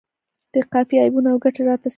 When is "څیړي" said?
1.87-1.89